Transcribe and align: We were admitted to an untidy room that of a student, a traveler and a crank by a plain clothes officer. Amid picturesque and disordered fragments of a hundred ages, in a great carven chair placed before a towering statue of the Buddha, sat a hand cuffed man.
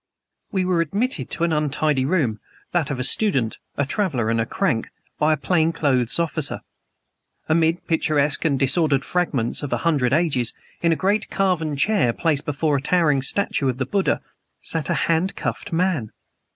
We 0.51 0.65
were 0.65 0.81
admitted 0.81 1.29
to 1.29 1.43
an 1.43 1.53
untidy 1.53 2.05
room 2.05 2.39
that 2.71 2.89
of 2.89 2.99
a 2.99 3.03
student, 3.03 3.59
a 3.77 3.85
traveler 3.85 4.31
and 4.31 4.41
a 4.41 4.47
crank 4.47 4.87
by 5.19 5.31
a 5.31 5.37
plain 5.37 5.71
clothes 5.71 6.17
officer. 6.17 6.61
Amid 7.47 7.85
picturesque 7.85 8.43
and 8.43 8.57
disordered 8.57 9.05
fragments 9.05 9.61
of 9.61 9.71
a 9.71 9.77
hundred 9.85 10.11
ages, 10.11 10.55
in 10.81 10.91
a 10.91 10.95
great 10.95 11.29
carven 11.29 11.75
chair 11.75 12.13
placed 12.13 12.45
before 12.47 12.77
a 12.77 12.81
towering 12.81 13.21
statue 13.21 13.69
of 13.69 13.77
the 13.77 13.85
Buddha, 13.85 14.21
sat 14.59 14.89
a 14.89 14.95
hand 15.05 15.35
cuffed 15.35 15.71
man. 15.71 16.11